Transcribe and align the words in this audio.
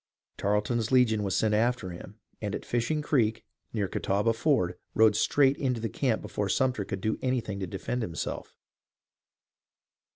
Tarleton's 0.35 0.91
legion 0.91 1.21
was 1.21 1.35
sent 1.37 1.53
after 1.53 1.91
him, 1.91 2.15
and 2.41 2.55
at 2.55 2.65
Fishing 2.65 3.03
Creek, 3.03 3.45
near 3.71 3.87
Catawba 3.87 4.33
Ford, 4.33 4.75
rode 4.95 5.15
straight 5.15 5.57
into 5.57 5.79
the 5.79 5.89
camp 5.89 6.23
before 6.23 6.49
Sumter 6.49 6.83
could 6.85 7.01
do 7.01 7.19
anything 7.21 7.59
to 7.59 7.67
defend 7.67 8.03
him 8.03 8.15
self. 8.15 8.55